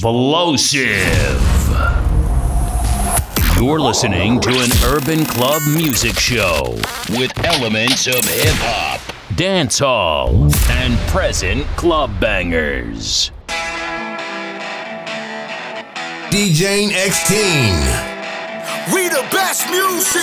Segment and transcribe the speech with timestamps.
[0.00, 1.42] explosive.
[3.54, 6.74] You're listening to an urban club music show
[7.10, 9.00] with elements of hip hop,
[9.36, 13.30] dancehall, and present club bangers.
[16.30, 17.76] DJing X Teen.
[18.94, 20.22] We the best music.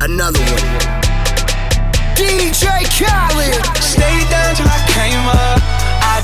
[0.00, 1.00] Another one.
[2.16, 3.76] DJ Khaled.
[3.82, 5.59] Stayed down till I came up.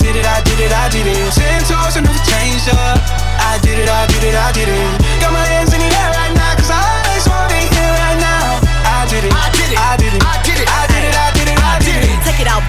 [0.06, 1.34] I did it, I did it, I did it.
[1.34, 3.02] Ten toes and never changed up.
[3.42, 5.02] I did it, I did it, I did it.
[5.18, 6.78] Got my hands in the air right now, cause I
[7.10, 8.62] ain't smoking here right now.
[8.86, 10.15] I did it, I did it, I did it, I did it,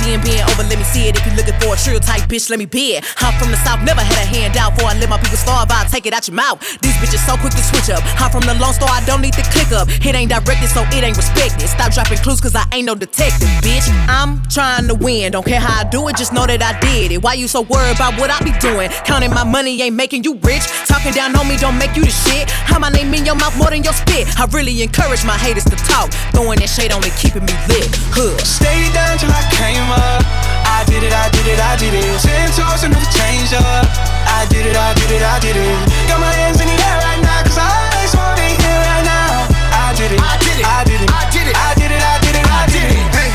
[0.08, 1.20] Out, being, over, let me see it.
[1.20, 3.04] If you're looking for a trill type bitch, let me be it.
[3.20, 4.76] I'm from the south, never had a handout.
[4.76, 6.64] Before I let my people starve, I'll take it out your mouth.
[6.80, 8.00] These bitches so quick to switch up.
[8.16, 9.92] I'm from the Lone Star, I don't need to click up.
[9.92, 11.68] It ain't directed, so it ain't respected.
[11.68, 13.84] Stop dropping clues, cause I ain't no detective, bitch.
[14.08, 17.12] I'm trying to win, don't care how I do it, just know that I did
[17.12, 17.20] it.
[17.22, 18.88] Why you so worried about what I be doing?
[19.04, 20.64] Counting my money ain't making you rich.
[20.88, 22.50] Talking down on me don't make you the shit.
[22.50, 24.24] How my name in your mouth more than your spit.
[24.40, 26.12] I really encourage my haters to talk.
[26.32, 27.92] Throwing that shade only keeping me lit.
[28.16, 28.38] Huh.
[28.40, 29.97] Stay down till I came up.
[29.98, 32.06] I did it, I did it, I did it.
[32.22, 33.86] Ten toes and never changed up.
[34.28, 35.78] I did it, I did it, I did it.
[36.08, 39.50] Got my hands in the air right now, cause I ain't smoking here right now.
[39.74, 42.02] I did it, I did it, I did it, I did it, I did it,
[42.02, 43.06] I did it, I did it.
[43.18, 43.32] Hey,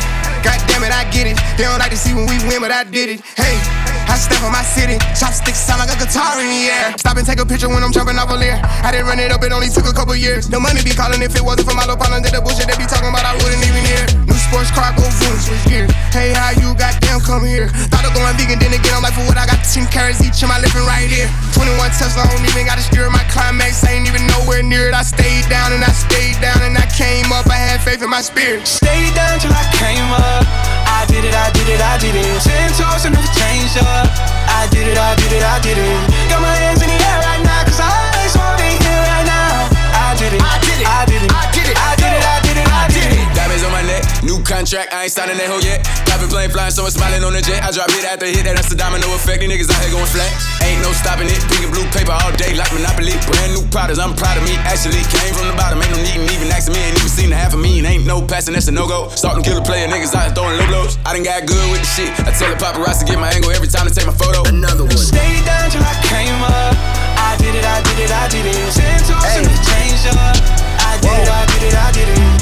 [0.47, 1.37] God damn it, I get it.
[1.59, 3.21] They don't like to see when we win, but I did it.
[3.35, 3.82] Hey.
[4.13, 6.93] I step on my city, chopsticks sound like a guitar in the air.
[7.01, 8.61] Stop and take a picture when I'm jumping off a Lear.
[8.61, 10.53] I didn't run it up, it only took a couple years.
[10.53, 12.21] No money be calling if it wasn't for my little partner.
[12.21, 14.05] Did the bullshit they be talking about, I wouldn't even hear.
[14.29, 15.89] New sports car, go boom, switch gears.
[16.13, 17.73] Hey, how you goddamn come here?
[17.89, 20.45] Thought of going vegan, then again, I'm like, for what I got 10 carrots each
[20.45, 21.33] in my living right here.
[21.57, 24.95] 21 Tesla, I don't even got a steer my climax, ain't even nowhere near it.
[24.95, 25.32] I stayed
[27.93, 28.67] up, faith in my spirit.
[28.67, 30.45] Stayed down till I came up.
[30.87, 32.43] I did it, I did it, I did it.
[32.43, 34.09] Ten toes and never changed up.
[34.49, 36.31] I did it, I did it, I did it.
[36.31, 39.69] Got my hands in the air right now, cause I ain't smoking here right now.
[39.93, 41.62] I did it, I did it, I did it, I did it,
[44.23, 45.83] new contract, I ain't signing that hoe yet.
[46.07, 47.63] Private plane flying, so I'm smiling on the jet.
[47.63, 49.43] I drop hit after hit, that, that's the domino effect.
[49.43, 50.31] These niggas out here going flat.
[50.63, 51.39] Ain't no stopping it.
[51.51, 53.15] Pink and blue paper all day like Monopoly.
[53.27, 54.55] Brand new products, I'm proud of me.
[54.65, 56.81] Actually came from the bottom, ain't no need even asking me.
[56.87, 59.11] Ain't even seen the half of me, and ain't no passing, that's a no go.
[59.13, 60.97] Starting killer player, niggas out here throwing low blows.
[61.05, 62.11] I done got good with the shit.
[62.23, 64.47] I tell the paparazzi get my angle every time they take my photo.
[64.47, 64.97] Another one.
[64.97, 66.75] Stayed down till I came up.
[67.19, 68.57] I did it, I did it, I did it.
[68.71, 70.37] Ten toes changed up.
[70.85, 72.42] I did it, I did it, I did it.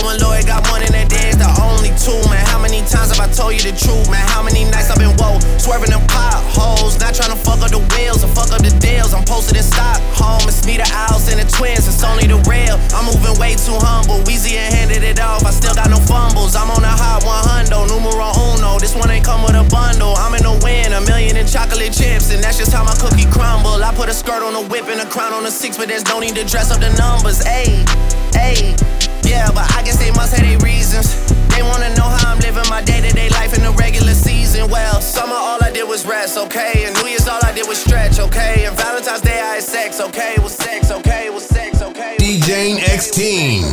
[0.00, 2.40] One lawyer, got one in that day, it's the only two, man.
[2.48, 4.24] How many times have I told you the truth, man?
[4.32, 7.84] How many nights I've been woke, swerving them potholes, not trying to fuck up the
[7.92, 9.12] wheels or fuck up the deals.
[9.12, 12.40] I'm posted in stock, Stockholm, it's me, the owls, and the twins, it's only the
[12.48, 12.80] real.
[12.96, 16.56] I'm moving way too humble, Weezy and handed it off, I still got no fumbles.
[16.56, 18.80] I'm on a hot 100, numero uno.
[18.80, 20.16] This one ain't come with a bundle.
[20.16, 23.28] I'm in the win, a million in chocolate chips, and that's just how my cookie
[23.28, 23.84] crumble.
[23.84, 26.08] I put a skirt on a whip and a crown on a six, but there's
[26.08, 27.44] no need to dress up the numbers.
[27.44, 27.84] Ayy,
[28.32, 29.19] ayy.
[29.30, 31.14] Yeah, but I guess they must have their reasons.
[31.54, 34.68] They wanna know how I'm living my day to day life in the regular season.
[34.68, 36.84] Well, summer all I did was rest, okay?
[36.84, 38.66] And New Year's all I did was stretch, okay?
[38.66, 40.34] And Valentine's Day I had sex, okay?
[40.42, 41.30] Was sex, okay?
[41.30, 42.16] Was sex, okay?
[42.18, 43.64] DJing X Teen.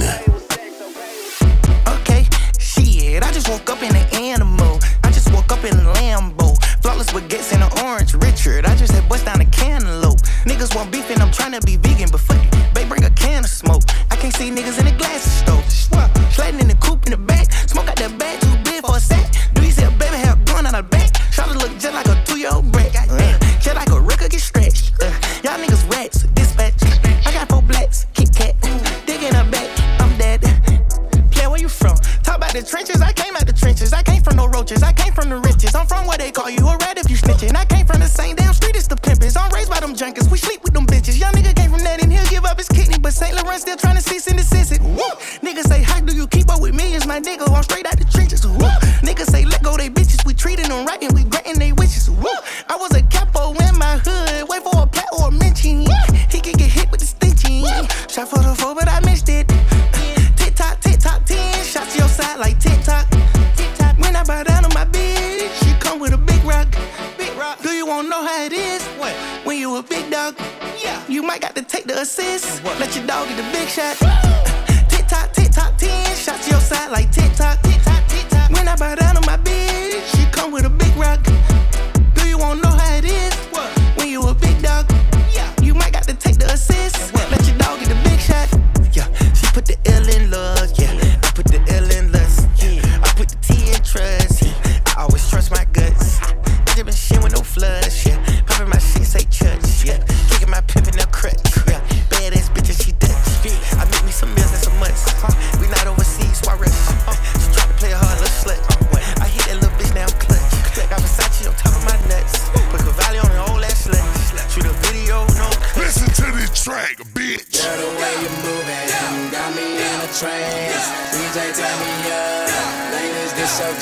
[1.95, 2.27] Okay,
[2.59, 4.79] shit, I just woke up in an animal.
[5.03, 6.55] I just woke up in a Lambo.
[6.83, 7.71] Flawless with gets in an
[71.97, 72.63] Assist.
[72.79, 74.36] Let your dog get the big shot.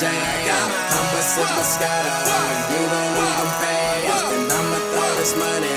[0.02, 2.36] I'ma sip Moscato,
[2.70, 5.75] you don't even pay, and I'ma throw this money.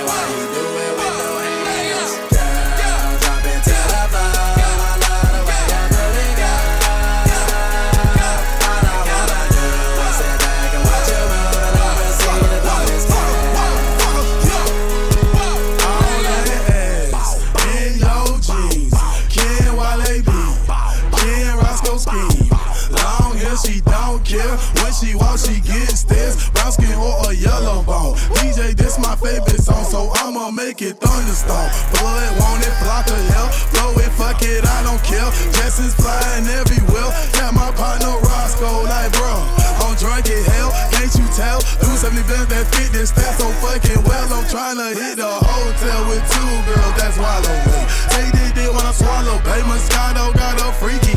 [30.80, 31.68] get thunderstorm.
[32.00, 33.52] Blood want it, block the hell.
[33.76, 35.28] Blow it, fuck it, I don't care.
[35.60, 37.12] Jessens flying everywhere.
[37.36, 39.44] Yeah, my partner Roscoe, like, bro,
[39.84, 40.72] I'm drunk in hell.
[40.96, 41.60] Can't you tell?
[41.84, 44.32] Do 70 bills that fit this stat so fucking well.
[44.32, 47.80] I'm trying to hit a hotel with two girls that's swallow me.
[48.16, 49.36] They did it when I swallow.
[49.44, 51.09] Bay Moscato got a freaky.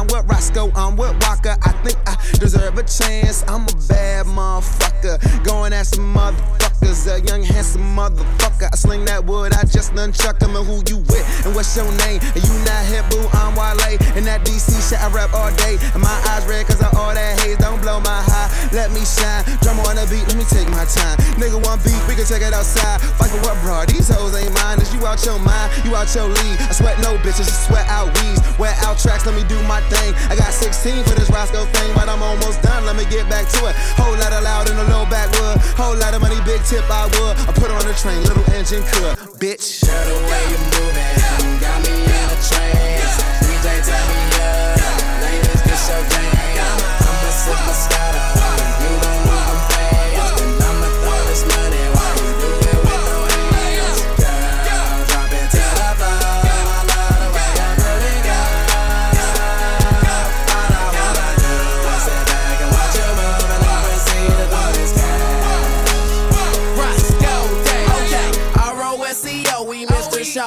[0.00, 1.58] I'm with Roscoe, I'm with Waka.
[1.62, 3.44] I think I deserve a chance.
[3.46, 5.44] I'm a bad motherfucker.
[5.44, 7.06] Going at some motherfucker suckers.
[7.06, 8.68] A young, handsome motherfucker.
[8.72, 10.56] I sling that wood, I just nunchuck him.
[10.56, 11.24] And who you with?
[11.44, 12.20] And what's your name?
[12.22, 13.98] And you not hip, boo, I'm Wale.
[14.16, 15.78] And that DC shit, I rap all day.
[15.94, 17.58] And my eyes red, cause of all that haze.
[17.58, 19.44] Don't blow my high, let me shine.
[19.62, 21.16] Drummer on the beat, let me take my time.
[21.40, 23.00] Nigga, one beat, we can check it outside.
[23.18, 23.84] Fight for what, bro?
[23.86, 24.80] These hoes ain't mine.
[24.80, 25.72] Is you out your mind?
[25.84, 26.58] You out your league.
[26.60, 28.40] I sweat no bitches, just sweat out weeds.
[28.58, 30.14] Wear out tracks, let me do my thing.
[30.28, 32.84] I got 16 for this Roscoe thing, but I'm almost done.
[32.84, 33.74] Let me get back to it.
[33.96, 35.58] Whole lot of loud in the low backwood.
[35.80, 37.34] Whole lot of money, big tip I would.
[37.48, 39.82] I put on the train, little engine could, bitch.
[39.82, 43.14] Girl, the way you moving got me in a trance.
[43.42, 44.78] DJ, turn me up.
[45.20, 46.78] Ladies, get your dance jam.
[47.10, 48.49] I'ma sip Moscato.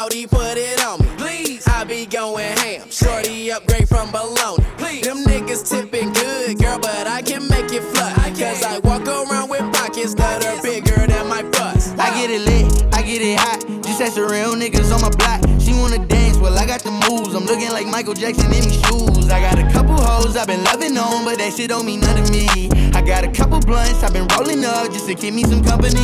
[0.04, 1.08] Shorty put it on me.
[1.16, 2.92] Please, I be going ham.
[2.92, 4.62] Shorty upgrade from baloney.
[4.78, 8.12] Please, them niggas tipping good, girl, but I can make it fly.
[8.38, 11.98] Cause I walk around with pockets that are bigger than my bust.
[11.98, 13.66] I get it lit, I get it hot.
[13.82, 15.43] Just ask the real niggas on my block.
[15.84, 17.36] Wanna dance, well, I got the moves.
[17.36, 19.28] I'm looking like Michael Jackson in these shoes.
[19.28, 22.24] I got a couple hoes I've been loving on, but that shit don't mean none
[22.24, 22.72] to me.
[22.96, 26.00] I got a couple blunts I've been rolling up just to keep me some company.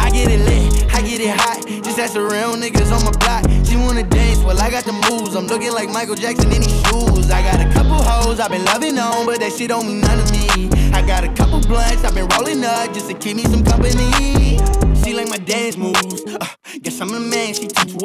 [0.00, 3.12] I get it lit, I get it hot, just as the real niggas on my
[3.20, 3.44] block.
[3.68, 5.36] She wanna dance, well, I got the moves.
[5.36, 7.30] I'm looking like Michael Jackson in these shoes.
[7.30, 10.24] I got a couple hoes I've been loving on, but that shit don't mean none
[10.24, 10.72] to me.
[10.96, 14.56] I got a couple blunts I've been rolling up just to keep me some company.
[15.04, 16.17] She like my dance moves.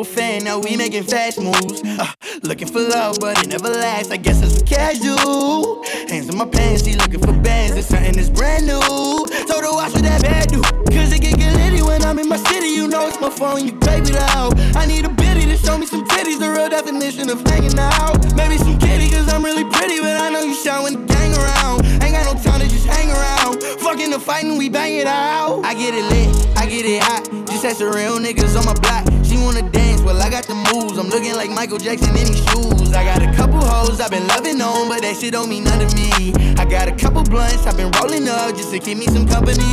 [0.04, 0.44] A fan.
[0.44, 1.82] Now we making fast moves.
[1.84, 2.08] Uh,
[2.44, 4.12] looking for love, but it never lasts.
[4.12, 5.84] I guess it's casual.
[6.10, 7.78] Hands in my pants, she looking for bands.
[7.78, 8.80] It's something that's brand new.
[9.48, 10.62] Told her watch what that bad do.
[10.92, 12.70] Cause it get get litty when I'm in my city.
[12.70, 14.60] You know it's my phone, you baby loud.
[14.76, 18.20] I need a bitty to show me some titties, the real definition of hanging out.
[18.36, 21.34] Maybe some kitty, cause I'm really pretty, but I know you shy when the gang
[21.34, 21.86] around.
[22.04, 23.64] Ain't got no time to just hang around.
[23.80, 25.64] Fucking the fighting, we bang it out.
[25.64, 27.23] I get it lit, I get it hot.
[27.64, 29.08] The real niggas on my block.
[29.24, 31.00] She wanna dance, well, I got the moves.
[31.00, 32.92] I'm looking like Michael Jackson in these shoes.
[32.92, 35.88] I got a couple hoes I've been loving on, but that shit don't mean nothing
[35.88, 36.36] to me.
[36.60, 39.64] I got a couple blunts I've been rolling up just to keep me some company.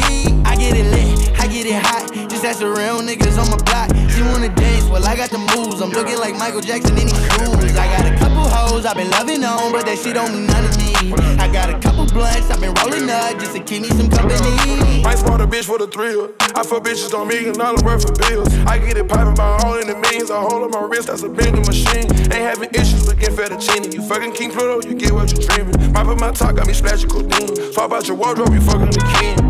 [0.47, 2.15] I get it lit, I get it hot.
[2.31, 3.91] Just as the real niggas on my block.
[4.09, 5.83] She wanna dance, well, I got the moves.
[5.83, 7.75] I'm looking like Michael Jackson in these shoes.
[7.75, 10.73] I got a couple hoes I've been loving on, but that shit don't mean nothing
[10.73, 11.15] to me.
[11.39, 15.03] I got a couple blunts I've been rolling up just to keep me some company.
[15.03, 16.33] Might spot a bitch for the thrill.
[16.55, 18.49] I fuck bitches on million dollar worth of bills.
[18.67, 20.31] I get it poppin' by all in the millions.
[20.31, 22.07] I hold up my wrist, that's a bending machine.
[22.31, 23.93] Ain't having issues with getting fettuccine.
[23.93, 25.93] You fucking King Pluto, you get what you dreaming.
[25.93, 27.73] Mop up my top, got me splashing codeine.
[27.73, 29.50] Swap out your wardrobe, you fucking the king.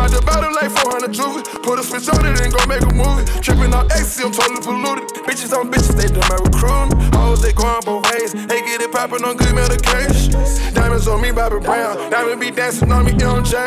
[0.00, 1.44] Out the bottom like 400 juvie.
[1.60, 3.28] Put a switch on it and go make a movie.
[3.44, 5.04] Tripping on ecstasy, I'm totally polluted.
[5.28, 6.96] Bitches on bitches, they do my recruiting.
[7.12, 8.32] Hoes, they going both ways.
[8.32, 10.32] They get it poppin' on good medication.
[10.72, 12.00] Diamonds on me, Bobby Brown.
[12.08, 13.60] Diamond be dancing on me, Young J.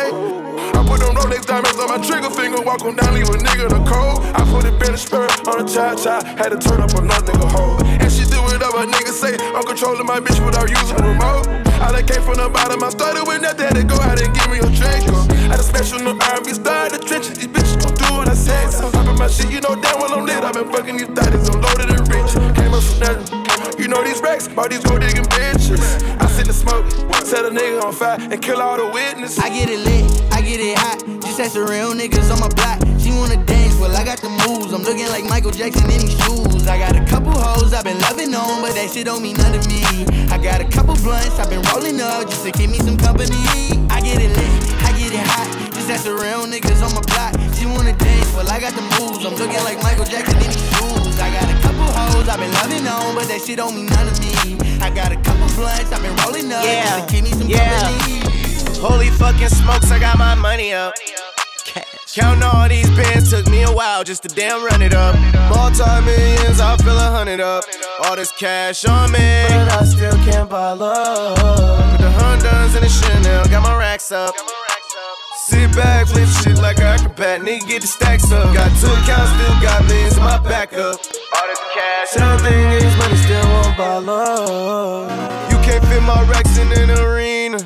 [0.73, 3.69] I put them Rolex diamonds on my trigger finger, walk on down, leave a nigga
[3.69, 4.25] in the cold.
[4.33, 7.29] I put it in the spirit on a cha cha, had to turn up another
[7.29, 7.77] nigga hole.
[7.85, 11.05] And she do it up, a nigga say, I'm controlling my bitch without using a
[11.05, 11.45] remote.
[11.77, 14.33] I done came from the bottom, I started with nothing, had to go out and
[14.33, 15.05] give me a drink.
[15.53, 18.33] I a special new R&B star in the trenches, these bitches gon' do what I
[18.33, 18.69] said.
[18.71, 20.43] So poppin' my shit, you know damn well I'm lit.
[20.43, 22.31] i been fucking these thotties, I'm loaded and rich.
[22.55, 23.43] Came up from nothing.
[23.79, 25.83] You know these racks, all these gold digging bitches.
[26.21, 26.85] I sit and smoke,
[27.25, 29.39] set a nigga on fire, and kill all the witnesses.
[29.39, 31.03] I get it lit, I get it hot.
[31.21, 32.79] Just as the real niggas on my block.
[33.03, 34.71] She wanna dance, well, I got the moves.
[34.71, 36.67] I'm looking like Michael Jackson in these shoes.
[36.67, 39.59] I got a couple hoes I've been loving on, but that shit don't mean nothing
[39.59, 39.83] to me.
[40.31, 43.35] I got a couple blunts I've been rolling up just to keep me some company.
[43.91, 44.62] I get it lit,
[45.89, 45.99] it hot.
[45.99, 47.33] Just as the real niggas on my block.
[47.55, 49.25] She wanna dance, well, I got the moves.
[49.25, 51.19] I'm looking like Michael Jackson in these shoes.
[51.19, 54.15] I got a couple hoes I've been loving on, but that shit don't mean nothing
[54.15, 54.79] to me.
[54.81, 57.81] I got a couple blunts I've been rolling up Yeah, to keep me some yeah.
[57.81, 58.79] company.
[58.79, 60.93] Holy fucking smokes, I got my money up.
[62.13, 65.15] Counting all these bands took me a while just to damn run it up.
[65.49, 67.63] Multi millions, I feel a hundred up.
[68.03, 71.35] All this cash on me, but I still can't buy love.
[71.37, 74.35] Put the Hondas and the Chanel, got my racks up.
[75.45, 78.53] Sit back, flip shit like an acrobat, nigga get the stacks up.
[78.53, 80.95] Got two accounts, still got millions in my backup.
[80.95, 85.11] All this cash, something is money still won't buy love.
[85.51, 87.57] You can't fit my racks in an arena.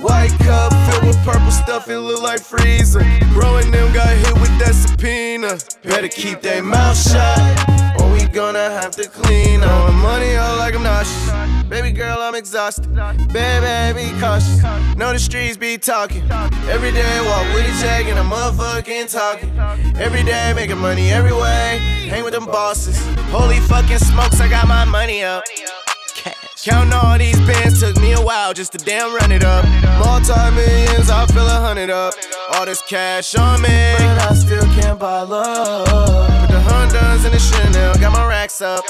[0.00, 3.00] White cup filled with purple stuff, it look like freezer.
[3.32, 5.56] Bro and them got hit with that subpoena.
[5.84, 10.74] Better keep their mouth shut, or we gonna have to clean on money out like
[10.74, 11.57] I'm nauseous.
[11.68, 12.94] Baby girl, I'm exhausted.
[13.30, 14.62] Baby, be cautious.
[14.96, 16.22] Know the streets be talking.
[16.70, 19.52] Every day walk with a check and I'm motherfucking talking.
[19.96, 21.78] Every day making money every way.
[22.08, 22.98] Hang with them bosses.
[23.30, 25.44] Holy fucking smokes, I got my money up.
[26.64, 29.64] Counting all these bands took me a while just to damn run it up.
[30.00, 32.14] Multi millions, I feel a hundred up.
[32.54, 35.86] All this cash on me, but I still can't buy love.
[35.86, 38.84] Put the Hondas in the Chanel, got my racks up.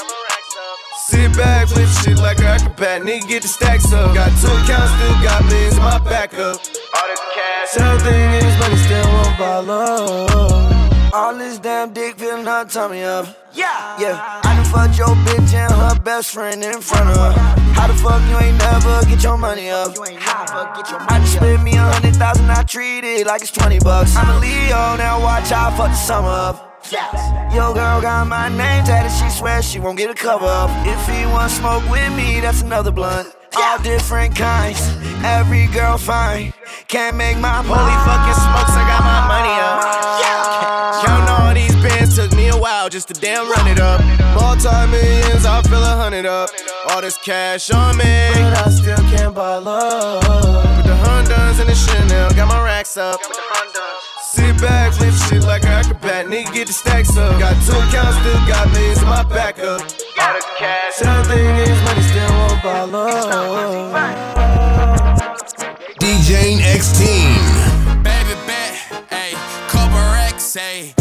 [1.09, 4.13] Sit back, flip shit like an acrobat, nigga get the stacks up.
[4.13, 6.57] Got two accounts, still got millions in my backup.
[6.93, 11.11] All this cash, something is money still won't buy love.
[11.11, 13.25] All this damn dick feeling her tummy up.
[13.53, 14.41] Yeah, yeah.
[14.43, 17.31] I done fucked your bitch and her best friend in front of her.
[17.73, 19.97] How the fuck you ain't never get your money up?
[19.97, 24.15] I just spent me a hundred thousand, I treat it like it's twenty bucks.
[24.15, 26.68] I'm a Leo, now watch I fuck the summer up.
[27.53, 30.69] Yo, girl got my name tatted, she swears she won't get a cover up.
[30.87, 33.35] If he want smoke with me, that's another blunt.
[33.55, 34.79] All different kinds,
[35.23, 36.53] every girl fine.
[36.87, 39.99] Can't make my Holy fucking smokes, I got my money up.
[41.05, 44.01] Counting all these bands took me a while just to damn run it up.
[44.33, 46.49] Multi millions, I feel a hundred up.
[46.89, 50.23] All this cash on me, but I still can't buy love.
[50.23, 53.19] Put the Hondas and the Chanel, got my racks up.
[54.31, 56.27] Sit back, flip shit money like an acrobat.
[56.27, 57.39] Nigga get the stacks up.
[57.39, 59.81] Got two accounts, still got millions in my backup.
[59.81, 60.93] All the cash.
[60.93, 63.07] Sad thing is, money still won't follow.
[65.99, 67.41] DJ X Team.
[68.03, 68.75] Baby bet,
[69.09, 69.33] ayy,
[69.67, 70.93] couple racks, ayy,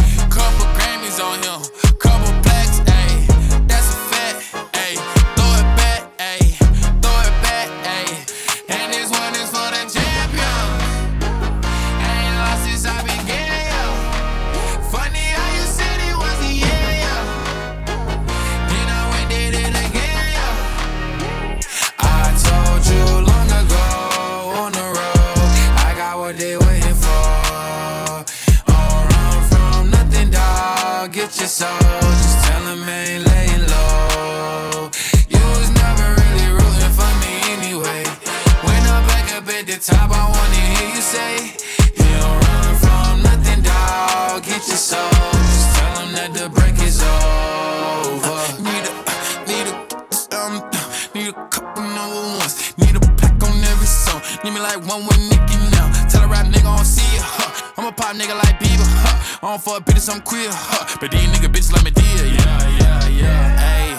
[54.48, 55.92] Need me like one with Nicki now.
[56.08, 57.20] Tell a rap nigga I don't see ya.
[57.20, 57.72] Huh.
[57.76, 58.88] I'm a pop nigga like Bieber.
[59.04, 59.44] Huh.
[59.44, 60.48] I don't fuck bitches, I'm queer.
[60.50, 60.96] Huh.
[60.98, 62.24] But these nigga bitches like me dear.
[62.24, 63.58] Yeah, yeah, yeah.
[63.60, 63.92] Hey,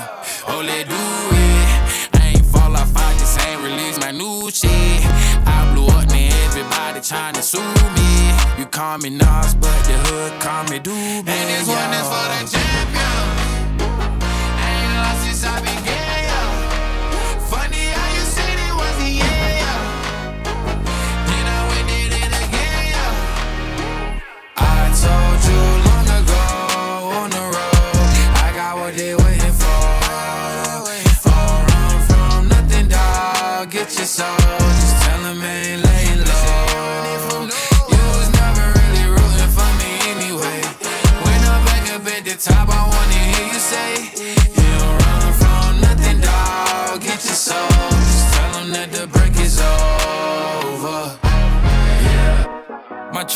[0.50, 2.18] oh, let do it.
[2.18, 5.06] I ain't fall off, I just ain't release my new shit.
[5.46, 7.62] I blew up, now everybody tryna sue
[7.94, 8.34] me.
[8.58, 11.30] You call me Nas, but the hood call me Doobie.
[11.30, 13.22] And this one is for the champion.
[14.66, 16.19] Ain't lost since I began,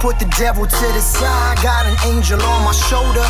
[0.00, 3.26] Put the devil to the side, got an angel on my shoulder.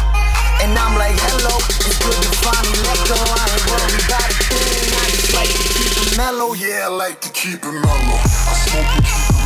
[0.61, 3.17] And I'm like, hello, it's good to finally let go.
[3.17, 4.93] I ain't worried about a thing.
[4.93, 6.53] I just like to keep it mellow.
[6.53, 8.21] Yeah, I like to keep it mellow.
[8.21, 9.38] I smoke and keep it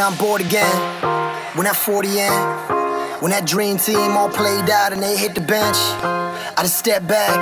[0.00, 0.72] I'm bored again.
[1.56, 2.32] When that 40 in,
[3.20, 5.76] when that dream team all played out and they hit the bench,
[6.56, 7.36] I just step back,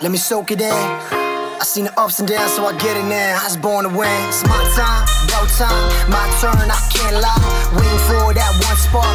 [0.00, 0.72] let me soak it in.
[0.72, 3.40] I seen the ups and downs, so I get it now.
[3.40, 4.08] I was born to win.
[4.28, 6.68] It's my time, no time, my turn.
[6.68, 7.44] I can't lie.
[7.76, 9.08] Waiting for that one spark.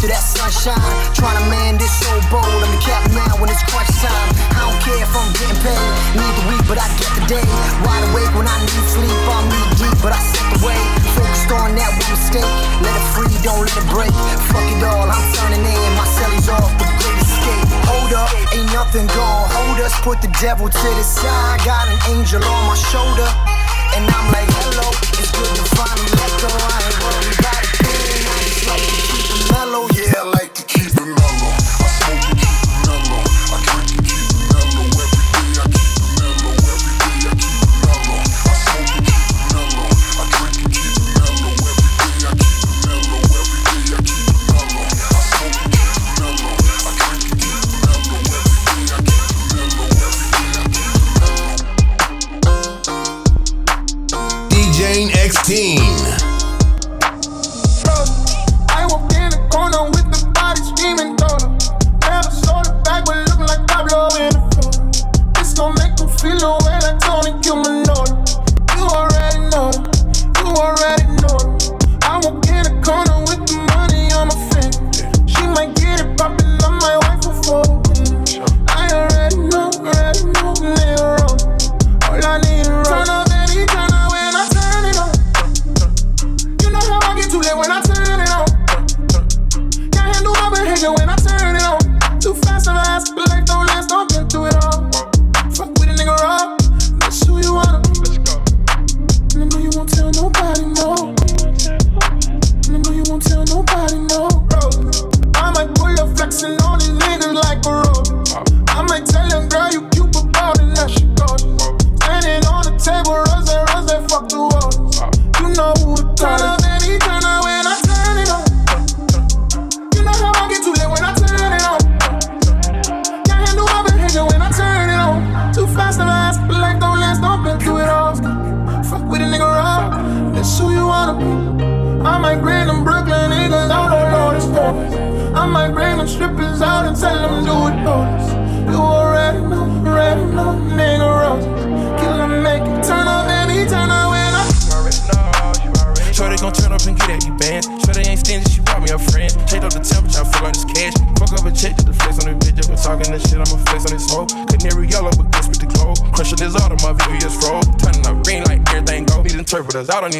[0.00, 0.80] through that sunshine.
[1.12, 2.48] Trying to man this so bold.
[2.48, 4.32] I'm the cap now when it's crunch time.
[4.56, 5.88] I don't care if I'm getting paid.
[6.16, 7.48] Need the week, but I get the day.
[7.84, 9.12] Wide awake when I need sleep.
[9.28, 10.80] I'm knee deep, but I set the way.
[11.12, 12.48] Focused on that one mistake.
[12.80, 14.14] Let it free, don't let it break.
[14.48, 15.88] Fuck it all, I'm turning in.
[16.00, 17.68] My celly's off, the great escape.
[17.84, 19.52] Hold up, ain't nothing gone.
[19.52, 21.60] Hold us, put the devil to the side.
[21.68, 23.28] Got an angel on my shoulder.
[23.92, 24.88] And I'm like, hello,
[25.20, 26.48] it's good to finally let go.
[26.48, 27.69] I ain't worried about it.
[55.44, 56.09] Team.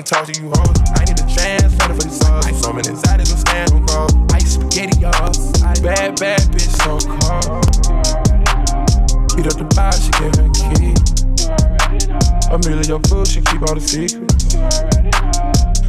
[0.03, 0.77] To talk to you hoes.
[0.97, 2.47] I need a translator for these songs.
[2.47, 4.13] Ice on inside of them stand on cross.
[4.33, 5.33] Ice spaghetti, y'all.
[5.83, 7.65] Bad, bad bitch, so cold.
[9.37, 10.51] Beat up the bar, she gave her
[12.51, 14.57] a million your food, she keep all the secrets.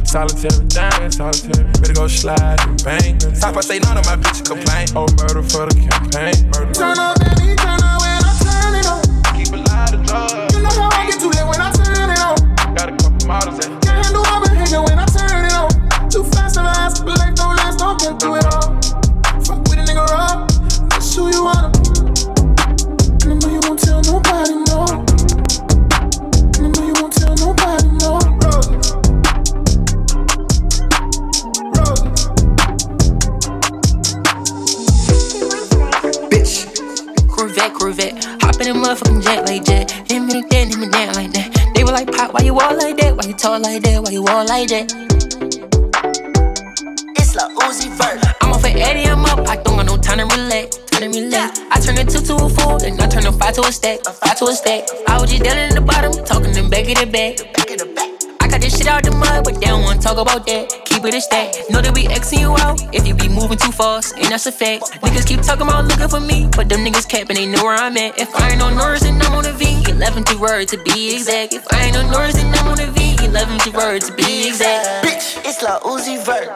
[0.08, 1.64] Solitary diamond, solitary.
[1.80, 3.18] Better go slide and bang.
[3.18, 4.86] Top I say none of my bitches complain.
[4.94, 6.50] Oh, murder for the campaign.
[6.50, 6.72] Murder.
[6.72, 8.01] Turn up, baby, turn up
[43.50, 43.50] like that?
[43.50, 44.02] Why you talk like that?
[44.02, 44.86] Why you all like that?
[47.18, 48.22] It's Lil Uzi Vert.
[48.40, 49.48] I'm off at Eddie, I'm up.
[49.48, 50.78] I don't got no time to relax.
[50.86, 51.60] Time to relax.
[51.70, 54.00] I turn a two to a four, then I turn a five to a stack.
[54.06, 54.84] A five to a stack.
[55.08, 57.40] I was just down in the bottom, talking them back of the back.
[58.40, 60.70] I got this shit out the mud, but they don't wanna talk about that.
[60.84, 61.54] Keep it a stack.
[61.70, 64.52] Know that we Xing you out if you be moving too fast, and that's a
[64.52, 64.84] fact.
[65.02, 67.96] Niggas keep talking about looking for me, but them niggas capping, they know where I'm
[67.96, 68.18] at.
[68.18, 69.82] If I ain't on Norris, then I'm on a V.
[69.90, 71.54] 11 to word to be exact.
[71.54, 73.11] If I ain't on Norris, then I'm on a V.
[73.32, 75.08] 11 to word to be exact.
[75.08, 76.52] Bitch, it's Lil Uzi Vert.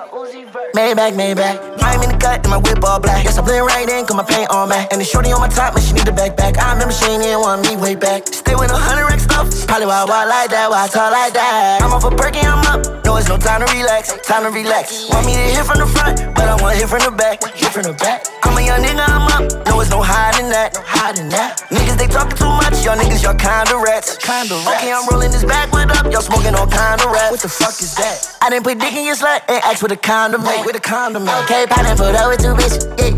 [0.77, 1.57] Maybach, Maybach.
[1.81, 3.25] I'm in the cut and my whip all black.
[3.25, 4.93] Yes, I blend right in, cause my paint on matte.
[4.93, 6.59] And the shorty on my top, man, she need a backpack.
[6.61, 8.29] I remember she ain't even want me way back.
[8.29, 9.49] Stay with a hundred rack stuff.
[9.65, 11.81] Probably why I walk like that, why I talk like that.
[11.81, 12.85] I'm off a perky, I'm up.
[13.09, 14.13] No, it's no time to relax.
[14.29, 15.09] Time to relax.
[15.09, 17.41] Want me to hit from the front, but I want to hit from the back.
[17.57, 18.29] Hit from the back.
[18.45, 19.65] I'm a young nigga, I'm up.
[19.65, 20.77] No, it's no hiding that.
[20.77, 21.65] No hiding that.
[21.73, 22.85] Niggas, they talking too much.
[22.85, 24.21] Y'all niggas, y'all kinda rats.
[24.21, 24.85] Kinda rats.
[24.85, 26.13] Okay, I'm rolling this backwood up.
[26.13, 27.31] Y'all smoking all kinda rats.
[27.31, 28.37] What the fuck is that?
[28.43, 30.43] I didn't put dick in your slut and ask with a condom.
[30.65, 31.29] With a condom.
[31.45, 32.85] Okay, pineapple up with two bitches.
[32.99, 33.17] Yeah.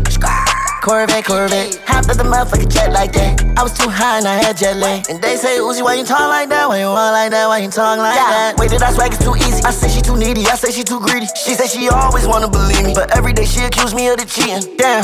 [0.81, 1.75] Corvette, Corvette.
[1.85, 3.43] Hopped up the motherfucking jet like that.
[3.57, 5.09] I was too high and I had jet lag.
[5.09, 6.69] And they say, Uzi, why you talk like that?
[6.69, 7.47] Why you walk like that?
[7.47, 8.55] Why you talk like that?
[8.57, 9.61] Wait, did I swag it's too easy?
[9.63, 10.47] I say she too needy.
[10.47, 11.27] I say she too greedy.
[11.35, 12.93] She say she always wanna believe me.
[12.93, 14.77] But every day she accuse me of the cheating.
[14.77, 15.03] Damn.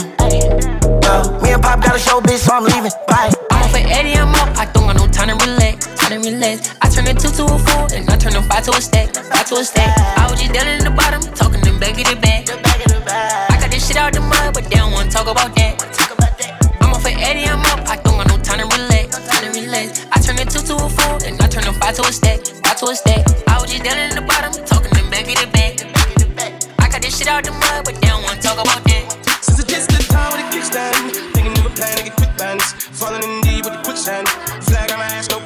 [1.01, 2.91] Well, me and Pop got a show, bitch, so I'm leaving.
[3.07, 3.31] Bye.
[3.51, 4.57] I'm off at Eddie, I'm up.
[4.57, 5.84] I don't got no time to relax.
[6.05, 6.69] Time to relax.
[6.83, 9.09] I turn a two to a four, and I turn a five to a stack.
[9.09, 9.89] Five to a stack.
[10.21, 12.45] I was just down in the bottom, talking them back of the back.
[13.49, 15.81] I got this shit out the mud, but they don't wanna talk about that.
[16.77, 17.89] I'm off at Eddie, I'm up.
[17.89, 19.17] I don't got no time to relax.
[19.17, 20.05] Time to relax.
[20.13, 22.45] I turn a two to a four, and I turn a five to a stack.
[22.61, 23.25] Five to a stack.
[23.49, 25.73] I was just down in the bottom, talking them back of the back.
[26.77, 29.09] I got this shit out the mud, but they don't wanna talk about that.
[29.41, 32.37] Since gets to the time with the kickstand, thinking of a plan to get quick
[32.37, 32.77] bands.
[32.93, 34.29] Falling in deep with the quicksand.
[34.69, 35.41] Flag on my ass, no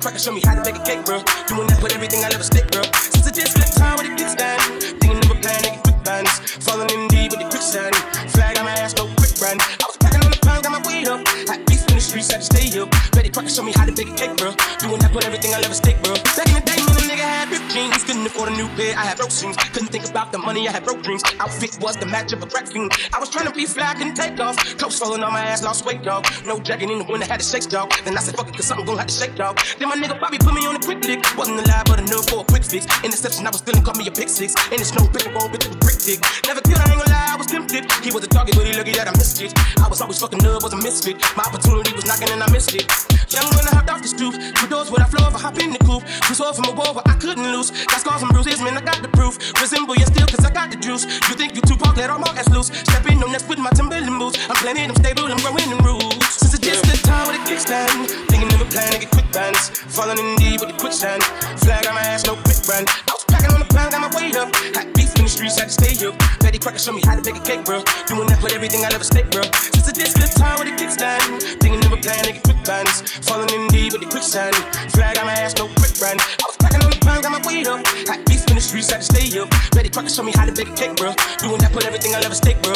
[0.00, 1.20] Crocker show me how to make a cake, bro.
[1.44, 2.80] Doing that with everything I never stick, bro.
[3.12, 4.60] Since I to the time with the kickstand,
[4.96, 6.32] thinking of a plan get quick bands.
[6.64, 7.92] Falling in deep with the quicksand.
[8.32, 9.60] Flag on my ass, no quick brand.
[9.60, 11.20] I was packing on the pound, got my weight up.
[11.52, 12.88] Hot beef in the streets, had to stay up.
[13.12, 14.56] Betty Crocker show me how to bake a cake, bro.
[14.80, 16.16] Doing that with everything I never stick, bro.
[16.32, 18.96] Back in the day, when a nigga had ripped jeans, couldn't afford a new pair.
[18.96, 19.89] I had broke jeans, couldn't
[20.20, 20.68] about the money.
[20.68, 21.22] I had broke dreams.
[21.40, 22.92] Outfit was the match of a crack fiend.
[23.14, 24.56] I was trying to be fly, couldn't take off.
[24.76, 26.26] Clothes falling on my ass, lost weight, dog.
[26.44, 27.92] No jacket in the winter, had to shake, dog.
[28.04, 29.58] Then I said, fuck it, cause something gon' have to shake, dog.
[29.78, 31.24] Then my nigga Bobby put me on a quick lick.
[31.36, 32.84] Wasn't alive, but a nerve for a quick fix.
[33.02, 34.54] Interception, I was still caught me a pick six.
[34.68, 36.20] And it's no and roll, bitch, brick dick.
[36.44, 37.88] Never killed, I ain't gonna lie, I was tempted.
[38.04, 39.56] He was a target, but he lucky that I missed it.
[39.80, 41.16] I was always fucking nerd, was a misfit.
[41.36, 42.84] My opportunity was knocking and I missed it.
[43.32, 45.70] Young when I hopped off the stoop, two doors where I floor, I hop in
[45.70, 46.02] the coupe.
[46.28, 47.70] Was off from a wall, but I couldn't lose.
[47.86, 49.38] Got scars and bruises, man, I got the proof.
[49.62, 51.04] Resemble you still, cause I got the juice.
[51.28, 52.68] You think you too punk, let all my ass loose.
[52.68, 54.38] Step in on next with my Timberland boots.
[54.48, 56.40] I'm planning, I'm stable, I'm growing in roots.
[56.40, 59.30] Since it just the time with a kickstand, thinking of a plan to get quick
[59.32, 59.70] bands.
[59.94, 61.22] Falling in deep with the quicksand.
[61.62, 62.86] Flag on my ass, no quick brand.
[62.88, 64.48] I was packing on the pound, got my weight up.
[64.76, 66.14] Hot beef in the streets, had to stay up.
[66.40, 67.84] Betty Crocker show me how to bake a cake, bro.
[68.06, 69.42] Doing that with everything I never stick, bro.
[69.74, 72.60] Since it gets the time with a kickstand, thinking of a plan to get quick
[72.64, 73.02] bands.
[73.28, 74.56] Falling in deep with the quicksand.
[74.96, 76.18] Flag on my ass, no quick brand.
[76.20, 77.84] I was packing on the pound, got my weight up.
[78.08, 79.48] Hot beef in the streets, had to stay up.
[79.72, 81.14] Betty Crocker show me how to bake a cake, bro.
[81.38, 82.74] Doing that with everything I ever stick, bro.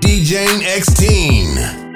[0.00, 1.87] DJ X Teen.